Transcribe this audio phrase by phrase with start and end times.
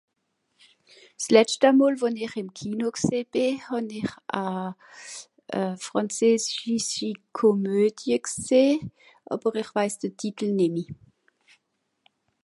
[1.23, 5.75] S'letschta mol wo-n-ìch ìm Kino gsìì bì hàn-ìch a...euh...
[5.85, 8.75] frànzesischi Komödie gseh,
[9.33, 10.83] àber ìch weis de Titel nìmmi.